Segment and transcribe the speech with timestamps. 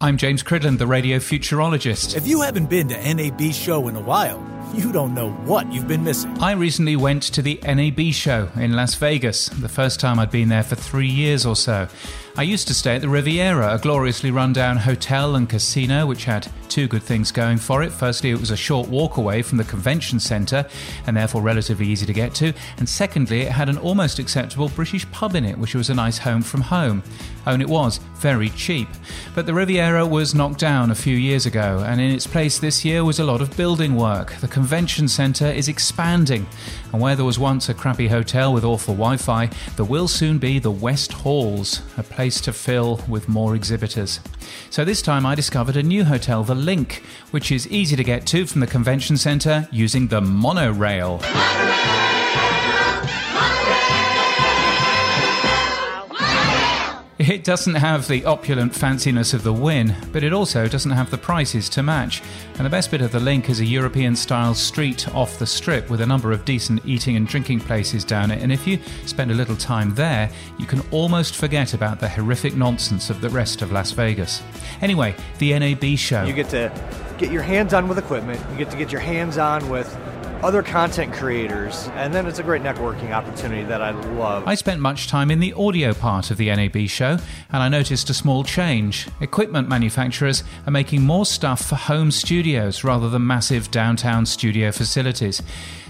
[0.00, 2.16] I'm James Cridland, the radio futurologist.
[2.16, 4.38] If you haven't been to NAB show in a while,
[4.74, 6.36] you don't know what you've been missing.
[6.38, 10.48] I recently went to the NAB show in Las Vegas, the first time I'd been
[10.48, 11.88] there for three years or so.
[12.36, 16.46] I used to stay at the Riviera, a gloriously run-down hotel and casino which had
[16.68, 17.90] two good things going for it.
[17.90, 20.64] Firstly, it was a short walk away from the convention centre
[21.06, 22.52] and therefore relatively easy to get to.
[22.76, 26.18] And secondly, it had an almost acceptable British pub in it, which was a nice
[26.18, 27.02] home from home.
[27.48, 28.88] Oh, and it was very cheap.
[29.34, 32.84] But the Riviera was knocked down a few years ago, and in its place this
[32.84, 34.34] year was a lot of building work.
[34.34, 36.44] The convention centre is expanding,
[36.92, 40.38] and where there was once a crappy hotel with awful Wi Fi, there will soon
[40.38, 44.18] be the West Halls, a place to fill with more exhibitors.
[44.70, 46.96] So this time I discovered a new hotel, The LINQ,
[47.30, 51.20] which is easy to get to from the convention centre using the monorail.
[57.28, 61.18] It doesn't have the opulent fanciness of the Wynn, but it also doesn't have the
[61.18, 62.22] prices to match.
[62.54, 65.90] And the best bit of the LINQ is a European style street off the strip
[65.90, 68.42] with a number of decent eating and drinking places down it.
[68.42, 72.56] And if you spend a little time there, you can almost forget about the horrific
[72.56, 74.42] nonsense of the rest of Las Vegas.
[74.80, 76.24] Anyway, the NAB show.
[76.24, 76.72] You get to
[77.18, 79.94] get your hands on with equipment, you get to get your hands on with
[80.42, 84.46] other content creators, and then it's a great networking opportunity that I love.
[84.46, 87.18] I spent much time in the audio part of the NAB show,
[87.50, 89.08] and I noticed a small change.
[89.20, 95.42] Equipment manufacturers are making more stuff for home studios rather than massive downtown studio facilities.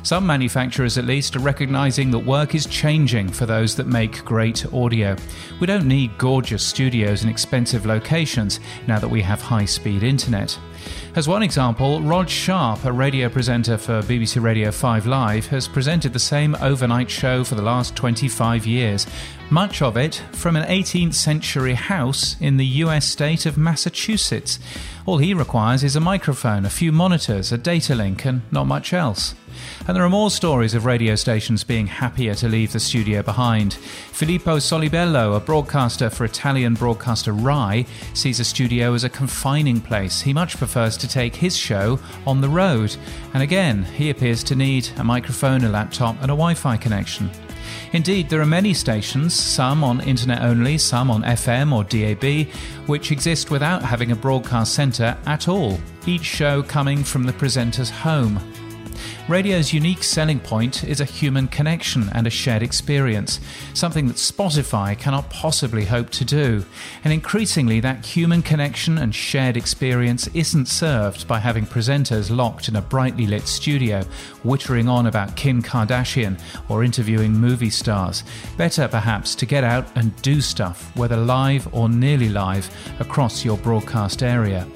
[0.03, 4.65] Some manufacturers, at least, are recognizing that work is changing for those that make great
[4.73, 5.17] audio.
[5.61, 10.59] We don't need gorgeous studios in expensive locations now that we have high speed internet.
[11.17, 16.13] As one example, Rhod Sharp, a radio presenter for BBC Radio 5 Live, has presented
[16.13, 19.07] the same overnight show for the last 25 years,
[19.51, 24.59] much of it from an 18th century house in the US state of Massachusetts.
[25.07, 28.93] All he requires is a microphone, a few monitors, a data link, and not much
[28.93, 29.35] else.
[29.87, 33.75] And there are more stories of radio stations being happier to leave the studio behind.
[33.75, 40.21] Filippo Solibello, a broadcaster for Italian broadcaster Rai, sees a studio as a confining place.
[40.21, 42.95] He much prefers to take his show on the road.
[43.33, 47.31] And again, he appears to need a microphone, a laptop, and a Wi Fi connection.
[47.93, 52.53] Indeed, there are many stations, some on internet only, some on FM or DAB,
[52.87, 57.91] which exist without having a broadcast centre at all, each show coming from the presenter's
[57.91, 58.41] home.
[59.29, 63.41] Radio's unique selling point is a human connection and a shared experience,
[63.75, 66.65] something that Spotify cannot possibly hope to do.
[67.05, 72.77] And increasingly, that human connection and shared experience isn't served by having presenters locked in
[72.77, 74.03] a brightly lit studio,
[74.45, 76.41] wittering on about Kim Kardashian
[76.71, 78.25] or interviewing movie stars.
[78.57, 83.59] Better, perhaps, to get out and do stuff, whether live or nearly live, across your
[83.59, 84.67] broadcast area.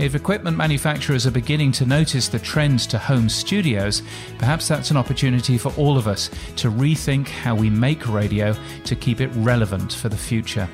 [0.00, 4.02] If equipment manufacturers are beginning to notice the trend to home studios,
[4.38, 8.96] perhaps that's an opportunity for all of us to rethink how we make radio to
[8.96, 10.66] keep it relevant for the future.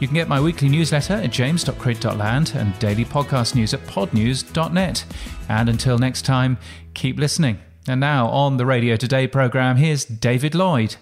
[0.00, 5.04] You can get my weekly newsletter at james.crid.land and daily podcast news at podnews.net.
[5.48, 6.58] And until next time,
[6.92, 7.58] keep listening.
[7.88, 10.96] And now on the Radio Today programme, here's David Lloyd.